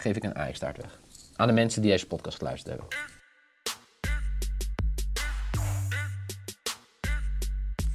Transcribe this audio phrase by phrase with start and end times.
[0.00, 1.00] geef ik een Ajax-taart weg.
[1.36, 2.96] Aan de mensen die deze podcast geluisterd hebben.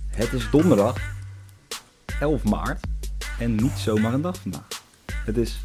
[0.07, 0.97] Het is donderdag,
[2.19, 2.85] 11 maart.
[3.39, 4.67] En niet zomaar een dag vandaag.
[5.05, 5.59] Het is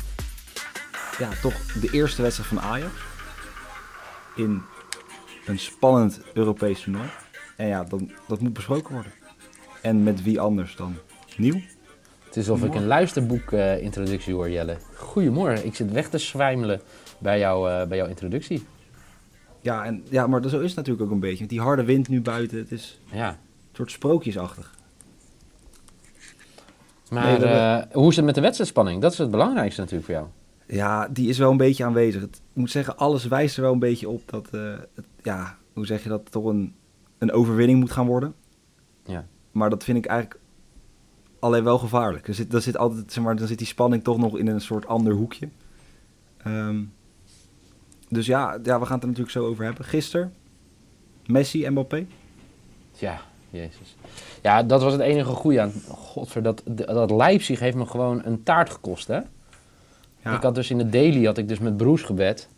[1.18, 2.92] ja, toch de eerste wedstrijd van Ajax.
[4.36, 4.62] In
[5.46, 7.08] een spannend Europees toernooi.
[7.56, 9.12] En ja, dan, dat moet besproken worden.
[9.82, 10.96] En met wie anders dan
[11.36, 11.60] nieuw?
[12.28, 14.76] Het is alsof ik een luisterboek-introductie hoor, Jelle.
[14.94, 16.80] Goedemorgen, ik zit weg te zwijmelen
[17.18, 18.66] bij, jou, eh, bij jouw introductie.
[19.60, 21.40] Ja, en, ja, maar zo is het natuurlijk ook een beetje.
[21.40, 23.36] Met die harde wind nu buiten, het is Ja, een
[23.72, 24.74] soort sprookjesachtig.
[27.10, 29.02] maar Nee, eh, hoe is het met de wedstrijdspanning?
[29.02, 30.28] Dat is het belangrijkste natuurlijk voor jou.
[30.66, 32.20] Ja, die is wel een beetje aanwezig.
[32.20, 35.56] Het, ik moet zeggen, alles wijst er wel een beetje op dat, eh, het, ja,
[35.72, 36.74] hoe zeg je dat, toch een,
[37.18, 38.34] een overwinning moet gaan worden.
[39.04, 39.26] Ja.
[39.52, 40.40] Maar dat vind ik eigenlijk
[41.38, 42.28] alleen wel gevaarlijk.
[42.28, 44.60] Er zit, er zit altijd, zeg maar, dan zit die spanning toch nog in een
[44.60, 45.48] soort ander hoekje.
[46.36, 46.82] Ehm,
[48.08, 49.84] dus ja, ja, we gaan het er natuurlijk zo over hebben.
[49.84, 50.34] Gisteren,
[51.26, 52.06] Messi, Mbappé.
[52.92, 53.96] Ja, jezus.
[54.42, 55.72] Ja, dat was het enige goede aan.
[55.88, 59.20] Godver, dat, dat Leipzig heeft me gewoon een taart gekost, hè?
[60.22, 62.48] Ja, Ik had dus in de daily, had ik dus met Broes gebed.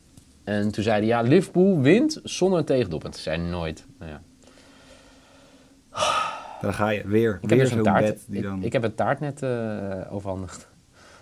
[0.44, 3.17] En toen zei hij, ja, Liverpool wint zonder een tegendoelpunt.
[3.17, 3.87] Zei hij nooit.
[3.98, 4.22] Nou ja.
[6.61, 7.06] Daar ga je.
[7.08, 8.05] Weer, Ik heb weer dus een zo'n taart.
[8.05, 8.62] bed die dan...
[8.62, 10.69] ik heb een taart net eh, overhandigd.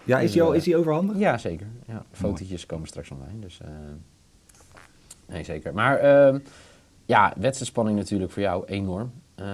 [0.04, 1.18] ja, is die, al, is die overhandigd?
[1.18, 1.66] Ja, zeker.
[1.86, 3.38] Ja, fotootjes komen straks online.
[3.40, 3.68] Dus, eh,
[5.26, 5.74] nee, zeker.
[5.74, 6.38] Maar ehm,
[7.04, 9.12] ja, wedstrijdspanning natuurlijk voor jou enorm.
[9.34, 9.46] Eh,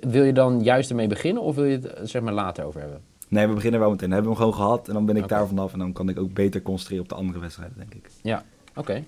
[0.00, 2.80] wil je dan juist ermee beginnen of wil je het eh, zeg maar later over
[2.80, 3.00] hebben?
[3.28, 4.10] Nee, we beginnen wel meteen.
[4.10, 5.72] Dan hebben we hem gewoon gehad en dan ben ik daar vanaf.
[5.72, 8.10] En dan kan ik ook beter concentreren op de andere wedstrijden, denk ik.
[8.22, 8.42] Ja,
[8.74, 9.04] oké.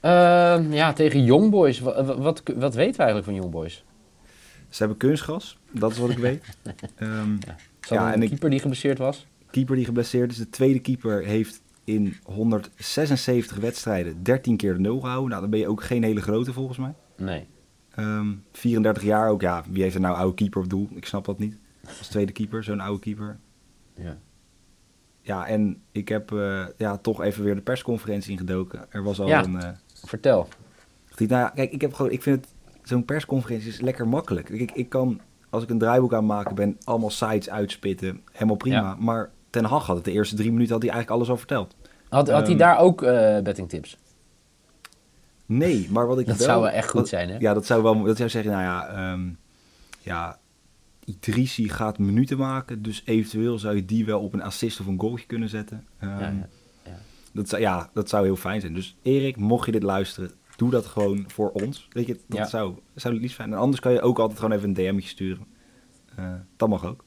[0.00, 1.80] Ehm, ja, tegen Young Boys.
[1.80, 3.84] Wat, wat, wat weten we eigenlijk van Young Boys?
[4.72, 6.44] Ze hebben kunstgras, dat is wat ik weet.
[6.96, 7.36] Ehm,
[7.80, 9.26] Zat Ja, en een ik- keeper die geblesseerd was?
[9.50, 10.36] keeper die geblesseerd is.
[10.36, 15.28] De tweede keeper heeft in 176 wedstrijden 13 keer de nul gehouden.
[15.28, 16.94] Nou, dan ben je ook geen hele grote volgens mij.
[17.16, 17.46] Nee.
[17.94, 19.40] Ehm, 34 jaar ook.
[19.40, 20.88] Ja, wie heeft er nou oude keeper op doel?
[20.94, 21.56] Ik snap dat niet.
[21.98, 23.38] Als tweede keeper, zo'n oude keeper.
[23.96, 24.18] Ja.
[25.20, 28.86] Ja, en ik heb eh, ja, toch even weer de persconferentie ingedoken.
[28.90, 29.44] Er was al Ja.
[29.44, 29.60] een...
[29.60, 29.68] eh,
[30.04, 30.48] Vertel.
[31.18, 32.51] Nou ja, kijk, ik heb gewoon, ik vind het,
[32.82, 34.48] zo'n persconferentie is lekker makkelijk.
[34.48, 35.20] Ik, ik kan,
[35.50, 38.76] als ik een draaiboek aan het maken ben, allemaal sites uitspitten, helemaal prima.
[38.76, 38.96] Ja.
[38.98, 41.74] Maar Ten Hag had het de eerste drie minuten had hij eigenlijk alles al verteld.
[42.08, 43.96] Had, had hij Ehm, daar ook eh bettingtips?
[45.46, 46.46] Nee, maar wat ik Dat wel...
[46.46, 47.36] zou wel echt goed wat- zijn, hè?
[47.38, 49.28] Ja, dat zou wel, dat zou zeggen, nou ja, ehm
[50.00, 50.38] ja,
[51.04, 55.00] Idrissi gaat minuten maken, dus eventueel zou je die wel op een assist of een
[55.00, 55.86] goaltje kunnen zetten.
[55.98, 56.48] Ehm, Ja, ja,
[56.84, 56.98] ja.
[57.32, 58.74] Dat, zou, ja, dat zou heel fijn zijn.
[58.74, 61.88] Dus Erik, mocht je dit luisteren, doe dat gewoon voor ons.
[61.90, 62.46] Weet je, dat Ja.
[62.46, 63.52] zou, zou het liefst zijn.
[63.52, 65.46] En anders kan je ook altijd gewoon even een DM'tje sturen.
[66.16, 67.04] Eh, dat mag ook.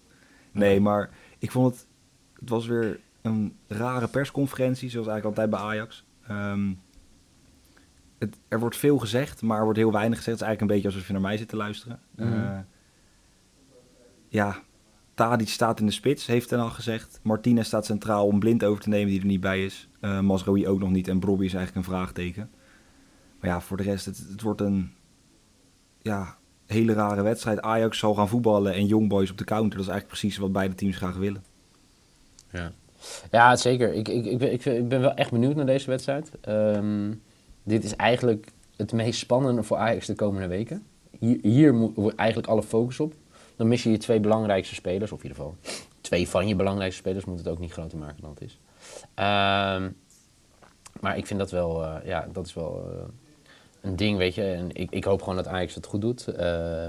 [0.52, 1.88] Nee, maar ik vond het...
[2.40, 6.06] Het was weer een rare persconferentie, zoals eigenlijk altijd bij Ajax.
[6.28, 6.74] Ehm,
[8.18, 10.40] het, er wordt veel gezegd, maar er wordt heel weinig gezegd.
[10.40, 12.00] Het is eigenlijk een beetje alsof je naar mij zit te luisteren.
[12.16, 12.34] Mhm.
[12.34, 12.60] Eh,
[14.28, 14.60] ja,
[15.14, 17.20] Tadic staat in de spits, heeft Ten Hag gezegd.
[17.24, 19.90] Martinez staat centraal om blind over te nemen, die er niet bij is.
[20.00, 22.50] Eh Masraoui ook nog niet en Brobby is eigenlijk een vraagteken.
[23.46, 24.92] Maar ja, voor de rest, het, het wordt een
[26.02, 27.62] ja, hele rare wedstrijd.
[27.62, 29.78] Ajax zal gaan voetballen en Young Boys op de counter.
[29.78, 31.44] Dat is eigenlijk precies wat beide teams graag willen.
[32.52, 32.72] Ja,
[33.32, 33.94] ja zeker.
[33.94, 36.32] Ik, ik, ik, ben, ik, ben wel echt benieuwd naar deze wedstrijd.
[36.42, 37.14] Ehm,
[37.64, 40.84] dit is eigenlijk het meest spannende voor Ajax de komende weken.
[41.20, 43.14] Hier, hier moet eigenlijk alle focus op.
[43.56, 45.58] Dan mis je je twee belangrijkste spelers, of in ieder geval
[46.02, 47.26] twee van je belangrijkste spelers.
[47.26, 48.60] Moet het ook niet groter maken dan het is.
[49.14, 49.90] Ehm,
[51.00, 53.04] maar ik vind dat wel, eh, ja, dat is wel eh,
[53.86, 54.44] een ding, weet je.
[54.44, 56.28] En ik, ik hoop gewoon dat Ajax het goed doet.
[56.28, 56.88] Eh,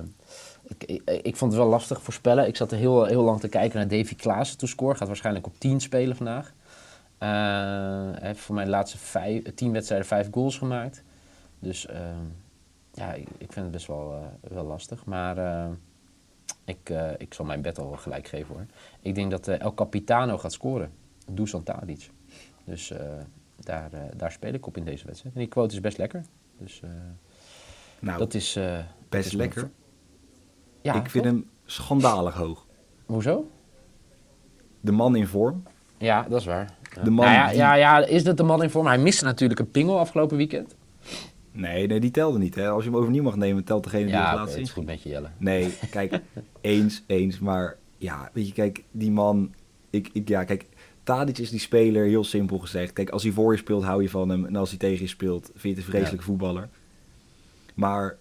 [0.63, 2.47] ik, ik, ik vond het wel lastig voorspellen.
[2.47, 4.95] Ik zat er heel, heel lang te kijken naar Davy Klaassen to score.
[4.95, 6.53] Gaat waarschijnlijk op 10 spelen vandaag.
[7.19, 7.29] Eh,
[8.19, 11.03] hij heeft voor mij de laatste vijf, tien wedstrijden vijf goals gemaakt.
[11.59, 12.01] Dus eh,
[12.93, 15.05] ja, ik, ik vind het best wel, eh, wel lastig.
[15.05, 15.69] Maar
[16.65, 18.67] ik, ik zal mijn bed al gelijk geven hoor.
[19.01, 20.91] Ik denk dat El Capitano gaat scoren.
[21.31, 22.11] Dusan Tadic.
[22.65, 22.93] Dus
[23.57, 25.35] daar, daar speel ik op in deze wedstrijd.
[25.35, 26.25] En die quote is best lekker.
[26.59, 26.91] Dus eh,
[27.99, 28.57] Nou, dat is...
[28.57, 29.71] eh, best is lekker.
[30.83, 32.67] Ja, ik vind hem schandalig hoog.
[33.07, 33.51] Hoezo?
[34.81, 35.63] De man in vorm.
[35.99, 36.75] Ja, dat is waar.
[37.05, 38.87] De man Nou ja, die- ja, ja, is dat de man in vorm?
[38.87, 40.75] Hij miste natuurlijk een pingel afgelopen weekend.
[41.53, 42.55] Nee, nee, die telde niet.
[42.55, 42.69] Hè.
[42.69, 44.71] Als je hem overnieuw mag nemen, telt degene die Ja, het is.
[44.71, 45.29] goed met je, Jelle.
[45.39, 46.21] Nee, kijk,
[46.61, 47.39] eens, eens.
[47.39, 49.55] Maar ja, weet je, kijk, die man...
[49.91, 50.67] Ik, ik, ja, kijk,
[51.07, 52.93] Tadic is die speler, heel simpel gezegd.
[52.93, 54.45] Kijk, als hij voor je speelt, hou je van hem.
[54.45, 56.69] En als hij tegen je speelt, vind je het een vreselijke voetballer.
[57.75, 58.17] Maar,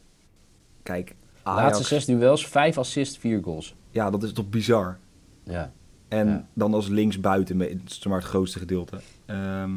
[0.84, 1.62] kijk, Ajax...
[1.64, 3.76] Laatste zes duels, vijf assists, vier goals.
[3.90, 4.98] Ja, dat is toch bizar.
[5.44, 5.72] Ja.
[6.08, 6.48] En Ja.
[6.54, 9.00] dan als linksbuiten, met zeg maar het grootste gedeelte.
[9.26, 9.72] Ehm,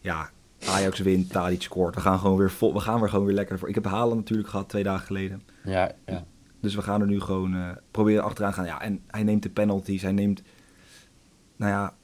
[0.00, 0.30] ja,
[0.66, 1.94] Ajax wint, Tadic scoort.
[1.94, 3.68] We gaan, gewoon weer vol, we gaan weer gewoon weer lekker voor.
[3.68, 5.42] Ik heb Halen natuurlijk gehad twee dagen geleden.
[5.64, 6.24] Ja, ja.
[6.60, 8.64] Dus we gaan er nu gewoon uh, proberen achteraan gaan.
[8.64, 10.02] Ja, en hij neemt de penalties.
[10.02, 10.42] Hij neemt,
[11.56, 11.94] nou ja,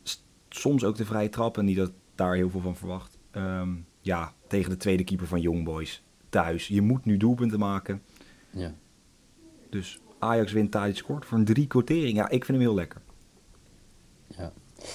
[0.54, 1.64] soms ook de vrije trappen.
[1.64, 3.18] Niet dat daar heel veel van verwacht.
[3.32, 6.68] Um, ja, tegen de tweede keeper van Young Boys thuis.
[6.68, 8.02] Je moet nu doelpunten maken.
[8.50, 8.74] Ja.
[9.70, 12.16] Dus Ajax wint, Tadic scoort voor een drie quotering.
[12.16, 13.00] Ja, ik vind hem heel lekker.
[14.26, 14.52] Ja,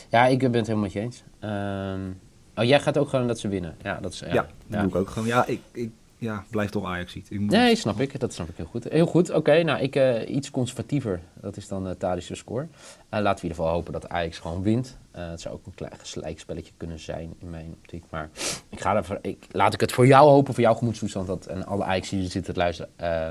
[0.09, 1.23] ja ik ben het helemaal met je eens.
[1.41, 2.19] Um,
[2.55, 3.75] oh, jij gaat ook gewoon dat ze winnen.
[3.83, 4.81] Ja, dat is, ja, ja dat ja.
[4.81, 5.27] doe ik ook gewoon.
[5.27, 7.29] Ja, ik, ik ja, blijf toch Ajax ziet.
[7.29, 8.19] Nee, snap ik.
[8.19, 8.83] Dat snap ik heel goed.
[8.83, 9.31] Heel goed.
[9.31, 11.19] Oké, nou, ik uh, iets conservatiever.
[11.33, 12.63] Dat is dan uh, Tadische score.
[12.63, 12.69] Uh,
[13.09, 14.97] laten we in ieder geval hopen dat Ajax gewoon wint.
[15.11, 18.03] het zou ook een klein gelijkspelletje kunnen zijn in mijn optiek.
[18.09, 18.29] Maar
[18.69, 21.27] ik ga ervoor, ik, laat ik het voor jou hopen, voor jouw gemoedstoestand.
[21.27, 22.91] Dat, en alle Ajax die zitten te luisteren.
[23.01, 23.29] Uh,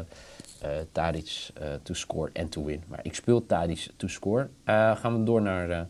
[0.92, 1.50] Tadic
[1.82, 2.82] to score en to win.
[2.88, 4.48] Maar ik speel Tadic to score.
[4.64, 5.88] gaan we door naar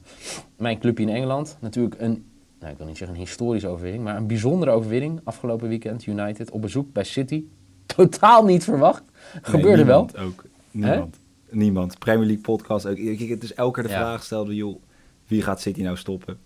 [0.56, 1.56] mijn clubje in Engeland.
[1.60, 2.26] Natuurlijk een
[2.60, 6.06] nou, ik wil niet zeggen een historische overwinning, maar een bijzondere overwinning afgelopen weekend.
[6.06, 7.44] United op bezoek bij City.
[7.96, 9.02] Totaal niet verwacht.
[9.42, 10.08] Gebeurde wel.
[10.18, 10.44] ook.
[10.70, 11.16] Niemand.
[11.50, 11.98] Niemand.
[11.98, 12.98] Premier League podcast ook.
[12.98, 14.82] Het is elke keer de vraag stelde, joh,
[15.26, 16.38] wie gaat City nou stoppen?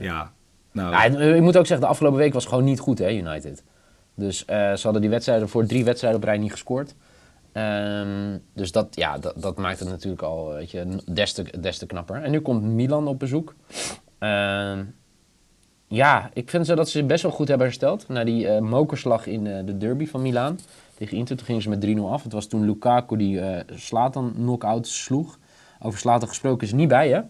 [0.00, 0.32] Ja.
[0.72, 0.90] nou.
[0.90, 1.04] Ja,
[1.34, 3.62] ik moet ook zeggen, de afgelopen week was gewoon niet goed, hè, United.
[4.14, 6.94] Dus uh, ze hadden die wedstrijden voor drie wedstrijden op rij niet gescoord.
[7.52, 11.78] Um, dus dat, ja, dat, dat, maakt het natuurlijk al weet je, des, te, des
[11.78, 12.22] te knapper.
[12.22, 13.54] En nu komt Milan op bezoek.
[14.18, 14.94] Um,
[15.88, 18.08] ja, ik vind ze dat ze best wel goed hebben hersteld.
[18.08, 20.58] Na die uh, mokerslag in uh, de derby van Milaan
[20.94, 21.36] tegen Inter.
[21.36, 22.22] Toen gingen ze met 3-0 af.
[22.22, 25.38] Het was toen Lukaku die uh, Slatan knock-out sloeg.
[25.80, 27.20] Over Slatan gesproken is niet bij, hè?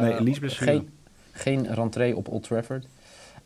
[0.00, 0.88] nee, Elise geen,
[1.32, 2.86] geen rentree op Old Trafford.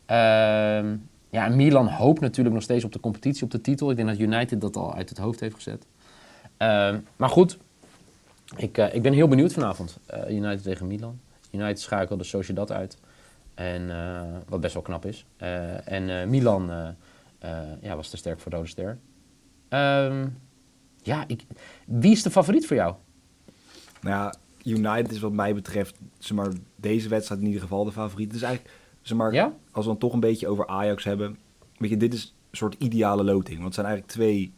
[0.05, 0.95] Ehm,
[1.29, 3.89] ja, Milan hoopt natuurlijk nog steeds op de competitie, op de titel.
[3.89, 5.85] Ik denk dat United dat al uit het hoofd heeft gezet.
[6.57, 7.57] Ehm, maar goed,
[8.55, 9.97] ik, ik ben heel benieuwd vanavond.
[10.29, 11.19] United tegen Milan.
[11.51, 12.97] United schakelde Sociedad uit.
[13.57, 15.25] En, uh, wat best wel knap is.
[15.41, 16.95] Uh, en uh, Milan
[17.81, 18.97] ja, was te sterk voor Rode Ster.
[19.69, 20.37] Um,
[21.01, 21.45] ja, ik,
[21.85, 22.95] wie is de favoriet voor jou?
[24.01, 24.33] Nou ja,
[24.63, 28.31] United is wat mij betreft, zeg maar, deze wedstrijd in ieder geval de favoriet.
[28.31, 29.53] Dus eigenlijk, zeg maar, ja?
[29.71, 31.37] als we dan toch een beetje over Ajax hebben.
[31.77, 33.55] Weet je, dit is een soort ideale loting.
[33.55, 34.53] Want het zijn eigenlijk twee,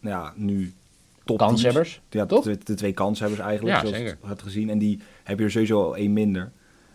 [0.00, 0.72] nou ja, nu
[1.24, 2.44] top Kanshebbers, Ja, toch?
[2.44, 4.18] De, de, twee kanshebbers eigenlijk, ja, zoals zeker.
[4.24, 4.70] het gezien.
[4.70, 6.52] En die heb je er sowieso al één minder.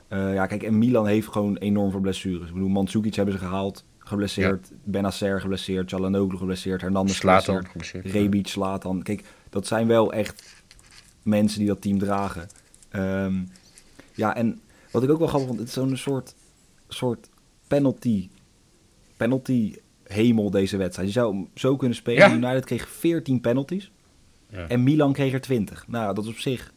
[0.10, 2.48] Uh, ja, kijk, en Milan heeft gewoon enorm veel blessures.
[2.48, 4.68] Ik bedoel, Mandzukic hebben ze gehaald, geblesseerd.
[4.70, 4.76] Ja.
[4.84, 9.04] Benacer geblesseerd, Chalanoglu geblesseerd, Hernandez geblesseerd, geblesseerd Rebic, Slatan.
[9.04, 10.64] Kijk, dat zijn wel echt
[11.24, 12.48] mensen die dat team dragen.
[12.96, 13.50] Um,
[14.14, 14.62] ja, en
[14.92, 16.36] wat ik ook wel grappig vond, het is zo'n soort,
[16.88, 17.30] soort
[17.68, 18.30] penalty,
[19.18, 21.08] penalty hemel deze wedstrijd.
[21.08, 22.30] Je zou zo kunnen spelen.
[22.30, 22.36] Ja.
[22.36, 23.92] United kreeg 14 penalties.
[24.50, 24.68] Ja.
[24.68, 25.88] En Milan kreeg er 20.
[25.88, 26.74] Nou, dat is op zich.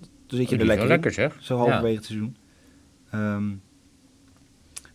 [0.00, 1.36] Dan zit je oh, er lekker, lekker zeg.
[1.40, 2.36] Zo halverwege het seizoen.
[3.14, 3.62] Um,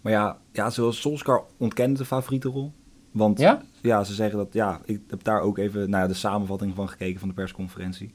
[0.02, 2.74] maar ja, ja, zoals Solskjaer ontkende de favoriete rol.
[3.12, 3.62] Want ja?
[3.82, 4.04] ja?
[4.04, 7.28] ze zeggen dat, ja, ik heb daar ook even naar de samenvatting van gekeken van
[7.28, 8.14] de persconferentie.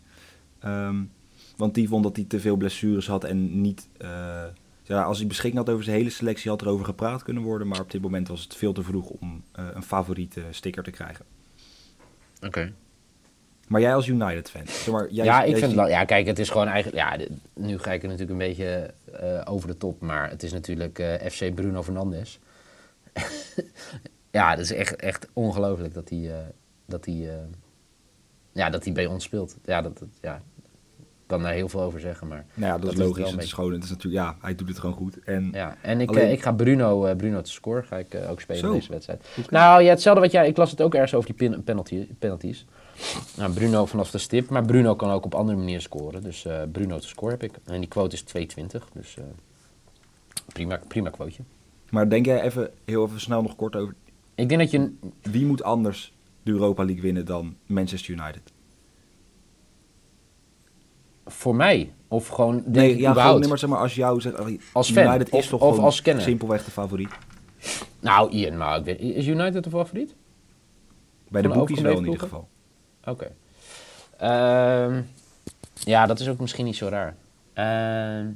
[0.65, 1.11] Um,
[1.57, 4.45] want die vond dat hij te veel blessures had en niet, uh,
[4.83, 7.69] ja, als hij beschikking had over zijn hele selectie, had er over gepraat kunnen worden.
[7.69, 10.91] Maar op dit moment was het veel te vroeg om uh, een favoriete sticker te
[10.91, 11.25] krijgen.
[12.47, 12.73] Oké.
[13.69, 14.67] Maar jij als United-fan?
[14.67, 17.05] Zeg maar, jij, ja, ik vind ja, kijk, het is gewoon eigenlijk.
[17.05, 18.95] Ja, nu ga ik er natuurlijk een beetje
[19.45, 22.39] over de top, maar het is natuurlijk eh, FC Bruno Fernandes.
[24.31, 26.37] ja, dat is echt, echt ongelooflijk dat hij, uh,
[26.87, 27.31] dat, hij,
[28.53, 29.57] ja, dat hij bij ons speelt.
[29.65, 30.37] Ja, dat, dat, ja,
[30.99, 32.47] ik kan daar heel veel over zeggen, maar...
[32.55, 33.31] Nou ja, dat, is logisch.
[33.31, 35.19] Het, is gewoon, het is natuurlijk, ja, hij doet het gewoon goed.
[35.25, 38.73] En ja, en ik, ik ga Bruno, Bruno te scoren, ga ik ook spelen in
[38.73, 39.25] deze wedstrijd.
[39.51, 40.49] Nou ja, hetzelfde wat jij...
[40.49, 42.67] Ik las het ook ergens over die penalty, penalties.
[43.37, 46.23] Nou, Bruno vanaf de stip, maar Bruno kan ook op andere manieren scoren.
[46.23, 47.53] Dus uh, Bruno te score heb ik.
[47.65, 48.25] En die quote is
[48.59, 48.67] 2,20.
[48.93, 49.25] Dus uh,
[50.53, 51.43] prima, prima quoteje.
[51.91, 53.95] Maar denk jij even heel even snel nog kort over.
[54.35, 54.95] Ik denk dat je.
[55.23, 56.13] Wie moet anders
[56.43, 58.53] de Europa League winnen dan Manchester United?
[61.27, 61.93] Voor mij?
[62.09, 62.63] Of gewoon.
[62.67, 64.37] Nee, ja, gewoon, nee, maar zeg maar als jou zegt.
[64.73, 65.07] Als fan.
[65.07, 66.23] United is toch of als kenner.
[66.23, 67.11] simpelweg de favoriet?
[68.01, 70.15] Nou, Ian, maar is United de favoriet?
[71.29, 72.49] Bij de boekjes wel in ieder geval.
[73.05, 73.31] Oké.
[74.17, 75.03] Ehm,
[75.75, 77.15] ja, dat is ook misschien niet zo raar.
[77.55, 78.29] Uh,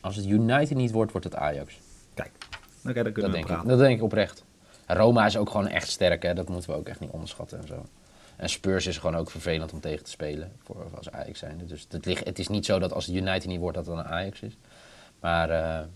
[0.00, 1.80] als het United niet wordt, wordt het Ajax.
[2.14, 2.30] Kijk,
[2.82, 3.64] dan kunnen dat we denk praten.
[3.64, 4.44] Ik, dat denk ik oprecht.
[4.86, 6.34] Roma is ook gewoon echt sterk, hè?
[6.34, 7.86] dat moeten we ook echt niet onderschatten en zo.
[8.36, 11.66] En Spurs is gewoon ook vervelend om tegen te spelen, voor, als Ajax zijn.
[11.66, 13.94] Dus het, ligt, het is niet zo dat als het United niet wordt, dat het
[13.94, 14.56] dan een Ajax is.
[15.20, 15.86] Maar uh,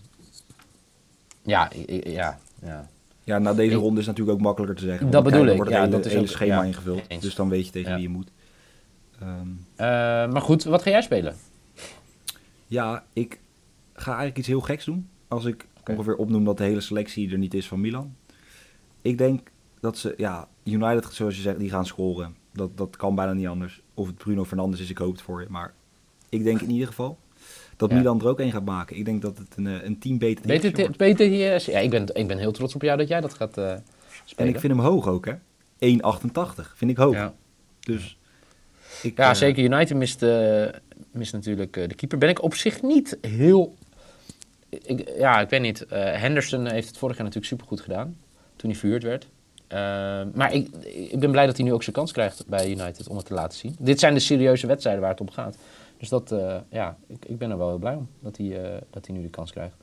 [1.41, 1.69] ja,
[2.03, 2.89] ja, ja.
[3.23, 5.09] Ja, na deze ronde is het natuurlijk ook makkelijker te zeggen.
[5.09, 5.55] Dat bedoel ik.
[5.55, 7.21] wordt het ja, hele, dat is hele schema ingevuld.
[7.21, 8.31] Dus dan weet je tegen wie je moet.
[9.21, 9.77] Um, uh,
[10.31, 11.35] maar goed, wat ga jij spelen?
[12.67, 13.39] Ja, ik
[13.93, 15.09] ga eigenlijk iets heel geks doen.
[15.27, 18.15] Als ik ongeveer opnoemen dat de hele selectie er niet is van Milan.
[19.01, 22.35] Ik denk dat ze, ja, United, zoals je zegt, die gaan scoren.
[22.53, 23.81] Dat, dat kan bijna niet anders.
[23.93, 25.47] Of het Bruno Fernandes is, ik hoop het voor je.
[25.49, 25.73] Maar
[26.29, 27.17] ik denk in ieder geval
[27.77, 27.95] dat Ja.
[27.95, 28.97] Milan er ook één gaat maken.
[28.97, 30.63] Ik denk dat het een, eh, een team beter wordt.
[30.63, 33.33] het, weet het, ja, ik ben, ik ben heel trots op jou dat jij dat
[33.33, 33.83] gaat En
[34.25, 34.53] spelen.
[34.53, 35.33] ik vind hem hoog ook, hè.
[35.79, 37.13] 1,88 vind ik hoog.
[37.13, 37.33] ja.
[37.79, 38.17] Dus
[39.01, 39.63] ik, Ja, eh, zeker.
[39.63, 40.21] United mist,
[41.11, 42.17] mist natuurlijk de keeper.
[42.17, 43.75] Ben ik op zich niet heel...
[44.69, 45.85] Ik, ja, ik weet niet.
[45.89, 48.17] Henderson heeft het vorig jaar natuurlijk supergoed gedaan.
[48.55, 49.27] Toen hij verhuurd werd.
[50.35, 50.67] Maar ik,
[51.11, 53.33] ik ben blij dat hij nu ook zijn kans krijgt bij United om het te
[53.33, 53.75] laten zien.
[53.79, 55.57] Dit zijn de serieuze wedstrijden waar het om gaat.
[56.03, 58.81] Dus dat, eh, ja, ik, ik ben er wel heel blij om dat hij, eh,
[58.89, 59.75] dat hij nu de kans krijgt.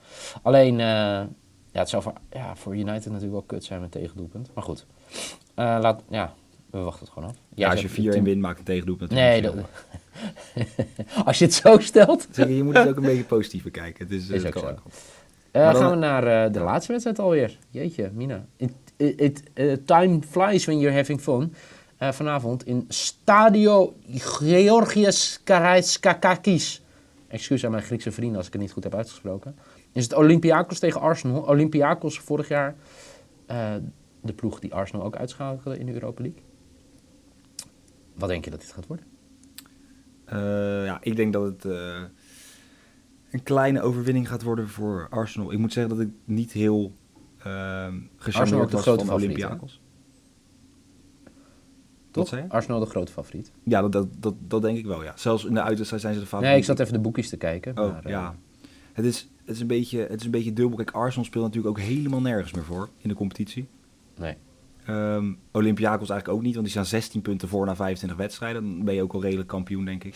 [0.43, 1.27] Alleen, eh, ja,
[1.73, 4.51] het zou voor, ja, voor United natuurlijk wel kut zijn met tegendoelpunt.
[4.55, 4.87] Maar goed,
[5.55, 6.35] laat, ja,
[6.71, 7.37] we wachten het gewoon af.
[7.55, 9.11] Ja, als je zegt 4-1 team- wint, maakt een tegendoelpunt.
[9.11, 9.55] Nee, dat,
[11.25, 12.29] als je het zo stelt.
[12.31, 14.05] Zeg je, moet het ook een beetje positief bekijken.
[14.05, 14.67] Het is, Is ook zo.
[14.67, 14.83] ook.
[15.53, 17.59] Maar dan- gaan we naar de laatste wedstrijd alweer.
[17.71, 18.47] Jeetje, Mina.
[18.57, 21.55] It, it, it, time flies when you're having fun.
[22.01, 26.83] Eh, vanavond in Stadio Georgios Karaiskakakis.
[27.29, 29.57] Excuus aan mijn Griekse vrienden als ik het niet goed heb uitgesproken.
[29.93, 31.43] Is het Olympiakos tegen Arsenal.
[31.43, 32.75] Olympiakos vorig jaar
[33.47, 33.75] eh,
[34.21, 36.43] de ploeg die Arsenal ook uitschakelde in de Europa League.
[38.15, 39.07] Wat denk je dat dit gaat worden?
[40.25, 41.65] Eh, ja, ik denk dat het
[43.31, 45.53] een kleine overwinning gaat worden voor Arsenal.
[45.53, 46.93] Ik moet zeggen dat ik niet heel
[47.47, 49.81] uh, gecharmeerd de was grote van Olympiakos.
[52.11, 52.29] Toch?
[52.29, 52.45] zei?
[52.49, 53.53] Arsenal de grote favoriet.
[53.63, 55.13] Ja, dat, dat, dat, dat denk ik wel, ja.
[55.17, 56.51] Zelfs in de uitwedstrijd zijn ze de favoriet.
[56.51, 57.79] Nee, ik zat even de boekjes te kijken.
[57.79, 58.35] Oh, maar, eh, ja.
[58.93, 60.77] Het is, het, is een beetje, het is een beetje dubbel.
[60.77, 63.69] Kijk, Arsenal speelt natuurlijk ook helemaal nergens meer voor in de competitie.
[64.19, 64.35] Nee.
[64.87, 68.63] Ehm Olympiakos eigenlijk ook niet, want die staan 16 punten voor na 25 wedstrijden.
[68.63, 70.15] Dan ben je ook al redelijk kampioen, denk ik.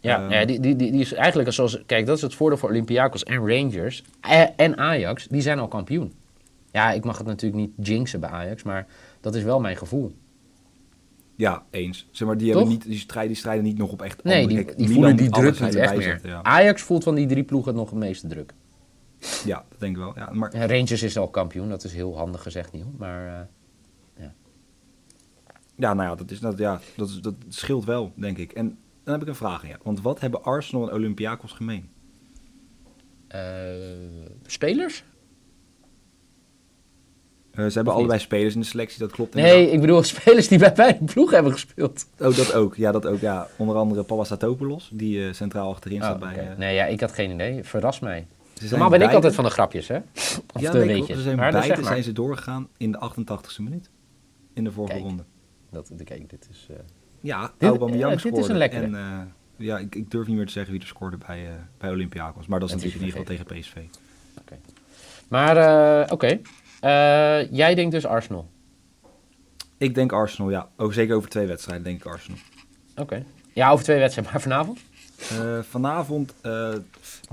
[0.00, 0.32] Ja, Ehm.
[0.32, 1.82] ja die, die, die, die is eigenlijk zoals...
[1.86, 5.26] Kijk, dat is het voordeel voor Olympiakos en Rangers eh, en Ajax.
[5.26, 6.12] Die zijn al kampioen.
[6.72, 8.86] Ja, ik mag het natuurlijk niet jinxen bij Ajax, maar
[9.20, 10.14] dat is wel mijn gevoel.
[11.38, 12.08] Ja, eens.
[12.10, 12.56] Zeg maar, die, Toch?
[12.56, 15.16] hebben niet, die, strijden, die strijden niet nog op echt Nee, andere- die, die voelen
[15.16, 16.20] die druk niet echt meer.
[16.22, 16.42] Ja.
[16.42, 18.54] Ajax voelt van die drie ploegen nog het meeste druk.
[19.44, 20.12] ja, dat denk ik wel.
[20.16, 22.92] Ja, maar Rangers is al kampioen, dat is heel handig gezegd, Niel.
[22.96, 24.26] Maar eh,
[25.76, 28.52] ja, nou ja, dat, is, dat, ja dat, is- dat scheelt wel, denk ik.
[28.52, 29.80] En dan heb ik een vraag aan jou.
[29.84, 31.88] Want wat hebben Arsenal en Olympiakos gemeen?
[33.28, 33.40] eh,
[34.46, 35.04] spelers?
[37.58, 40.58] Eh, ze hebben allebei spelers in de selectie, dat klopt Nee, ik bedoel spelers die
[40.58, 42.06] bij beide ploegen hebben gespeeld.
[42.18, 42.76] Oh, dat ook.
[42.76, 43.20] Ja, dat ook.
[43.20, 46.30] Ja, onder andere Papasatopoulos, die eh, centraal achterin staat Oh, bij...
[46.32, 46.40] oké.
[46.40, 47.64] eh, Nee, ja, ik had geen idee.
[47.64, 48.26] Verras mij.
[48.70, 49.96] Normaal ben ik altijd van de grapjes, hè?
[50.54, 51.16] Of Ja, de nee, weetjes.
[51.16, 51.84] Ze zijn Maar zeg maar.
[51.84, 53.90] zijn ze doorgegaan in de 88ste minuut.
[54.54, 55.04] In de vorige Kijk.
[55.06, 55.24] ronde.
[55.70, 56.66] Dat, kijk, dit is...
[57.20, 58.82] Ja, Dit- Aubameyang eh, dit is een lekkere.
[58.96, 61.46] En ja, ik, ik durf niet meer te zeggen wie er scoorde bij,
[61.78, 62.46] bij Olympiakos.
[62.46, 63.98] Maar dat is Dat natuurlijk in ieder geval tegen PSV.
[65.28, 66.40] Maar, eh, oké.
[66.80, 68.48] Eh, jij denkt dus Arsenal.
[69.78, 70.68] Ik denk Arsenal, ja.
[70.76, 72.38] Ook zeker over twee wedstrijden denk ik Arsenal.
[72.96, 73.24] Oké.
[73.52, 74.78] Ja, over twee wedstrijden, maar vanavond?
[75.18, 76.74] Eh, vanavond eh,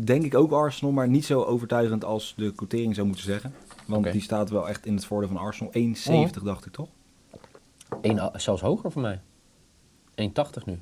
[0.03, 3.53] denk ik ook Arsenal, maar niet zo overtuigend als de quotering zou moeten zeggen.
[3.85, 5.71] Want die staat wel echt in het voordeel van Arsenal.
[5.73, 6.89] 1,70 dacht ik toch?
[8.01, 9.21] Eén, eh, zelfs hoger voor mij.
[10.15, 10.79] 1,80 nu.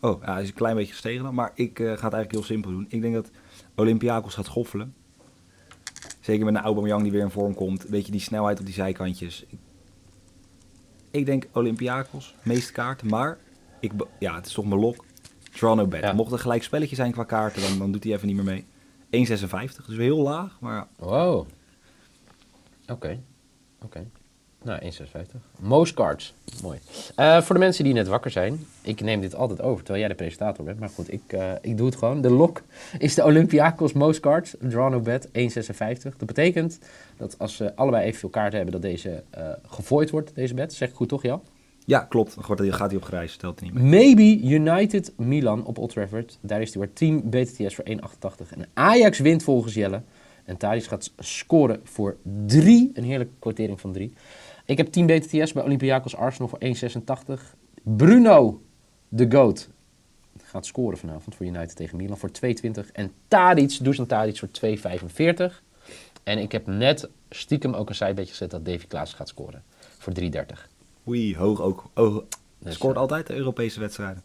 [0.00, 1.34] Oh, ja, hij is een klein beetje gestegen dan.
[1.34, 2.86] Maar ik ga het eigenlijk heel simpel doen.
[2.88, 3.30] Ik denk dat
[3.74, 4.94] Olympiakos gaat schoffelen.
[6.24, 7.82] Zeker met een Aubameyang die weer in vorm komt.
[7.82, 9.44] Weet je, die snelheid op die zijkantjes.
[11.10, 13.06] Ik, denk Olympiakos, meeste kaarten.
[13.06, 13.38] Maar,
[13.80, 15.04] ik, ja, het is toch mijn lok.
[15.52, 16.00] Draw no bet.
[16.02, 16.12] Ja.
[16.12, 18.64] Mocht er gelijk spelletje zijn qua kaarten, dan, dan doet hij even niet meer
[19.10, 19.26] mee.
[19.26, 19.86] 1,56.
[19.86, 20.56] Dus heel laag.
[20.60, 21.46] Maar ja, Wow.
[22.88, 23.20] Oké.
[23.82, 24.10] Oké.
[24.64, 24.88] Nou, 1,56.
[25.58, 26.34] Most cards.
[26.62, 26.78] Mooi.
[27.14, 28.66] Eh, voor de mensen die net wakker zijn.
[28.82, 30.78] Ik neem dit altijd over, terwijl jij de presentator bent.
[30.78, 32.20] Maar goed, ik, eh, ik doe het gewoon.
[32.20, 32.62] De lok
[32.98, 34.56] is de Olympiakos Most Cards.
[34.60, 36.16] Draw no bet, 1,56.
[36.16, 36.78] Dat betekent
[37.16, 40.72] dat als ze allebei evenveel kaarten hebben, dat deze eh gevoid wordt, deze bet.
[40.72, 41.42] Zeg ik goed toch, Jan?
[41.84, 42.34] ja klopt.
[42.34, 43.32] Dan gaat hij op gereis.
[43.32, 44.14] Stelt hij niet mee.
[44.14, 46.38] Maybe United Milan op Old Trafford.
[46.40, 48.50] Daar is hij weer team BTTS voor 1,88.
[48.50, 50.02] En Ajax wint volgens Jelle.
[50.44, 52.16] En Thadis gaat scoren voor
[52.46, 52.90] 3.
[52.94, 54.12] Een heerlijke quotering van 3.
[54.64, 56.58] Ik heb team BTTS bij Olympiakos Arsenal voor
[57.38, 57.42] 1,86.
[57.82, 58.62] Bruno,
[59.08, 59.68] de GOAT,
[60.42, 62.90] gaat scoren vanavond voor United tegen Milan voor 2,20.
[62.92, 65.62] En Tadic, Dusan Tadic voor 2,45.
[66.22, 69.62] En ik heb net stiekem ook een sidebedje gezet dat Davy Klaas gaat scoren
[69.98, 70.28] voor 3,30.
[71.08, 71.84] Oei, hoog ook.
[71.94, 72.16] Oh,
[72.58, 74.22] Dus, scoort eh, altijd de Europese wedstrijden.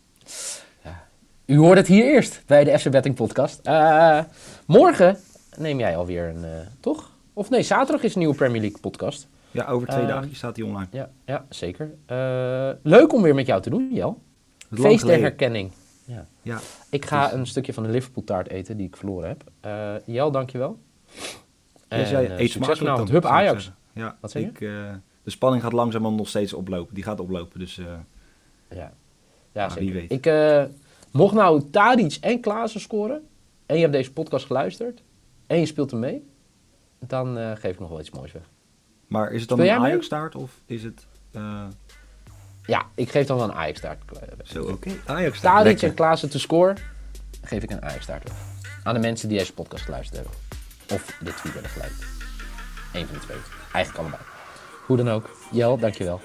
[1.46, 3.60] U hoort het hier eerst bij de FC Betting Podcast.
[3.64, 4.24] Eh,
[4.66, 5.18] morgen
[5.58, 7.12] neem jij alweer een, eh, toch?
[7.34, 9.28] Of nee, zaterdag is een nieuwe Premier League podcast.
[9.52, 10.88] Ja, over twee Ehm, dagen staat hij online.
[10.92, 11.94] Ja, ja zeker.
[12.06, 14.22] Eh, leuk om weer met jou te doen, Jel.
[14.74, 15.72] Feest der herkenning.
[16.06, 16.26] Ja.
[16.42, 19.44] Ja, Ik ga Dus- een stukje van de Liverpool taart eten die ik verloren heb.
[19.60, 20.80] Eh Jel, dankjewel.
[21.88, 23.08] En, Ja, jij eh, eet succes vanavond.
[23.08, 23.72] dan, Hup Ajax.
[23.94, 24.48] Ja, Wat zeg je?
[24.50, 26.96] ik, eh, de spanning gaat langzaam nog steeds oplopen.
[26.96, 27.78] Die gaat oplopen, dus...
[27.78, 27.86] eh,
[28.70, 28.92] Ja,
[29.52, 29.86] ja Ah, zeker.
[29.86, 30.12] wie weet.
[30.12, 30.64] Ik, eh,
[31.12, 33.28] mocht nou Tadic en Klaassen scoren...
[33.66, 35.04] en je hebt deze podcast geluisterd...
[35.48, 36.26] en je speelt hem mee...
[37.00, 38.50] dan eh, geef ik nog wel iets moois weg.
[39.10, 39.70] Maar is het dan een?
[39.70, 41.06] Ajax-staart of is het...
[41.32, 41.66] eh,
[42.66, 44.00] Ja, ik geef dan wel een Ajax-staart.
[44.44, 44.90] zo, oké.
[45.06, 45.56] Ajax-staart.
[45.56, 45.88] Tadic Lekker.
[45.90, 46.74] en Klaassen te score...
[47.42, 48.38] geef ik een Ajax-staart weg.
[48.84, 50.34] Aan de mensen die deze podcast geluisterd hebben.
[50.94, 52.06] Of de tweet hebben geliked.
[52.94, 53.38] Eén van de twee.
[53.74, 54.22] Eigenlijk allebei.
[54.86, 55.30] Hoe dan ook.
[55.52, 56.22] Jel, dankjewel.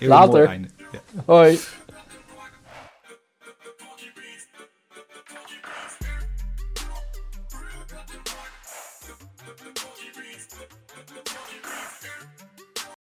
[0.00, 0.52] Later.
[0.92, 1.00] Ja.
[1.24, 1.58] Hoi.